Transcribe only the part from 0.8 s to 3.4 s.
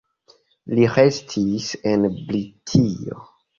restis en Britio.